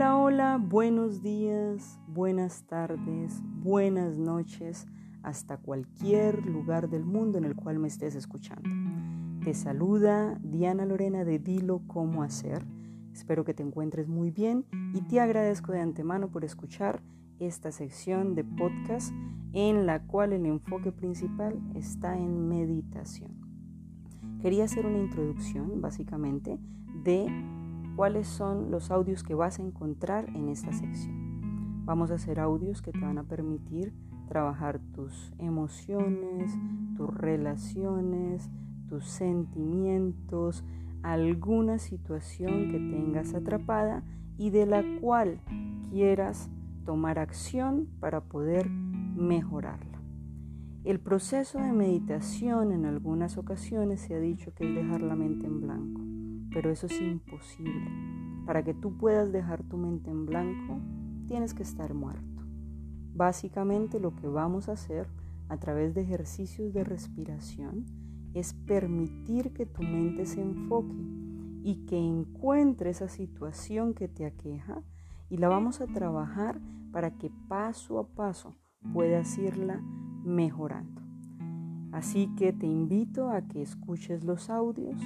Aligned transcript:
Hola, 0.00 0.60
buenos 0.62 1.22
días, 1.22 1.98
buenas 2.06 2.62
tardes, 2.68 3.42
buenas 3.64 4.16
noches, 4.16 4.86
hasta 5.24 5.56
cualquier 5.56 6.46
lugar 6.46 6.88
del 6.88 7.04
mundo 7.04 7.36
en 7.36 7.44
el 7.44 7.56
cual 7.56 7.80
me 7.80 7.88
estés 7.88 8.14
escuchando. 8.14 8.70
Te 9.42 9.54
saluda 9.54 10.38
Diana 10.40 10.86
Lorena 10.86 11.24
de 11.24 11.40
Dilo 11.40 11.82
Cómo 11.88 12.22
Hacer. 12.22 12.64
Espero 13.12 13.44
que 13.44 13.54
te 13.54 13.64
encuentres 13.64 14.06
muy 14.06 14.30
bien 14.30 14.64
y 14.94 15.00
te 15.00 15.18
agradezco 15.18 15.72
de 15.72 15.80
antemano 15.80 16.30
por 16.30 16.44
escuchar 16.44 17.02
esta 17.40 17.72
sección 17.72 18.36
de 18.36 18.44
podcast 18.44 19.12
en 19.52 19.84
la 19.84 20.06
cual 20.06 20.32
el 20.32 20.46
enfoque 20.46 20.92
principal 20.92 21.60
está 21.74 22.16
en 22.16 22.48
meditación. 22.48 23.32
Quería 24.40 24.64
hacer 24.64 24.86
una 24.86 24.98
introducción 24.98 25.80
básicamente 25.80 26.56
de 27.02 27.26
cuáles 27.98 28.28
son 28.28 28.70
los 28.70 28.92
audios 28.92 29.24
que 29.24 29.34
vas 29.34 29.58
a 29.58 29.62
encontrar 29.62 30.28
en 30.36 30.48
esta 30.50 30.72
sección. 30.72 31.84
Vamos 31.84 32.12
a 32.12 32.14
hacer 32.14 32.38
audios 32.38 32.80
que 32.80 32.92
te 32.92 33.00
van 33.00 33.18
a 33.18 33.24
permitir 33.24 33.92
trabajar 34.28 34.78
tus 34.94 35.32
emociones, 35.40 36.56
tus 36.96 37.12
relaciones, 37.12 38.48
tus 38.88 39.04
sentimientos, 39.04 40.62
alguna 41.02 41.80
situación 41.80 42.70
que 42.70 42.78
tengas 42.78 43.34
atrapada 43.34 44.04
y 44.36 44.50
de 44.50 44.66
la 44.66 44.84
cual 45.00 45.40
quieras 45.90 46.48
tomar 46.84 47.18
acción 47.18 47.88
para 47.98 48.20
poder 48.20 48.70
mejorarla. 48.70 49.98
El 50.84 51.00
proceso 51.00 51.58
de 51.58 51.72
meditación 51.72 52.70
en 52.70 52.84
algunas 52.84 53.38
ocasiones 53.38 54.02
se 54.02 54.14
ha 54.14 54.20
dicho 54.20 54.54
que 54.54 54.68
es 54.68 54.76
dejar 54.76 55.02
la 55.02 55.16
mente 55.16 55.48
en 55.48 55.60
blanco 55.62 56.07
pero 56.58 56.72
eso 56.72 56.86
es 56.86 57.00
imposible. 57.00 57.88
Para 58.44 58.64
que 58.64 58.74
tú 58.74 58.98
puedas 58.98 59.30
dejar 59.30 59.62
tu 59.62 59.76
mente 59.76 60.10
en 60.10 60.26
blanco, 60.26 60.80
tienes 61.28 61.54
que 61.54 61.62
estar 61.62 61.94
muerto. 61.94 62.42
Básicamente 63.14 64.00
lo 64.00 64.16
que 64.16 64.26
vamos 64.26 64.68
a 64.68 64.72
hacer 64.72 65.06
a 65.48 65.58
través 65.58 65.94
de 65.94 66.00
ejercicios 66.00 66.74
de 66.74 66.82
respiración 66.82 67.86
es 68.34 68.54
permitir 68.54 69.52
que 69.52 69.66
tu 69.66 69.84
mente 69.84 70.26
se 70.26 70.40
enfoque 70.40 70.96
y 71.62 71.86
que 71.86 71.96
encuentre 71.96 72.90
esa 72.90 73.08
situación 73.08 73.94
que 73.94 74.08
te 74.08 74.26
aqueja 74.26 74.82
y 75.30 75.36
la 75.36 75.46
vamos 75.46 75.80
a 75.80 75.86
trabajar 75.86 76.60
para 76.90 77.12
que 77.18 77.30
paso 77.46 78.00
a 78.00 78.08
paso 78.08 78.56
puedas 78.92 79.38
irla 79.38 79.80
mejorando. 80.24 81.02
Así 81.92 82.34
que 82.36 82.52
te 82.52 82.66
invito 82.66 83.30
a 83.30 83.42
que 83.42 83.62
escuches 83.62 84.24
los 84.24 84.50
audios 84.50 85.00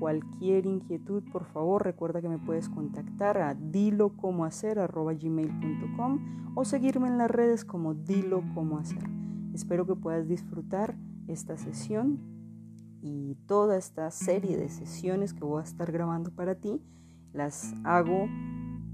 Cualquier 0.00 0.64
inquietud, 0.64 1.22
por 1.30 1.44
favor, 1.44 1.84
recuerda 1.84 2.22
que 2.22 2.28
me 2.30 2.38
puedes 2.38 2.70
contactar 2.70 3.36
a 3.36 3.54
dilocomohacer.gmail.com 3.54 6.54
o 6.54 6.64
seguirme 6.64 7.08
en 7.08 7.18
las 7.18 7.30
redes 7.30 7.66
como 7.66 7.92
Dilo. 7.92 8.42
Espero 9.52 9.86
que 9.86 9.94
puedas 9.94 10.26
disfrutar 10.26 10.96
esta 11.28 11.58
sesión 11.58 12.18
y 13.02 13.34
toda 13.46 13.76
esta 13.76 14.10
serie 14.10 14.56
de 14.56 14.70
sesiones 14.70 15.34
que 15.34 15.44
voy 15.44 15.60
a 15.60 15.64
estar 15.64 15.92
grabando 15.92 16.30
para 16.30 16.54
ti. 16.54 16.80
Las 17.34 17.74
hago 17.84 18.26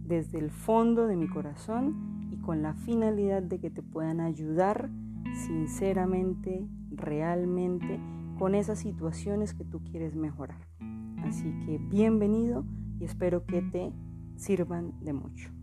desde 0.03 0.41
el 0.41 0.51
fondo 0.51 1.07
de 1.07 1.15
mi 1.15 1.29
corazón 1.29 2.27
y 2.33 2.39
con 2.39 2.63
la 2.63 2.75
finalidad 2.75 3.45
de 3.45 3.61
que 3.61 3.71
te 3.71 3.85
puedan 3.85 4.19
ayudar 4.19 4.91
sinceramente, 5.47 6.67
realmente, 6.91 8.01
con 8.41 8.57
esas 8.57 8.81
situaciones 8.81 9.55
que 9.55 9.65
tú 9.65 9.85
quieres 9.85 10.17
mejorar. 10.17 10.67
Así 11.25 11.53
que 11.65 11.79
bienvenido 11.79 12.65
y 13.01 13.05
espero 13.05 13.45
que 13.47 13.63
te 13.63 13.93
sirvan 14.37 14.93
de 15.03 15.13
mucho. 15.13 15.56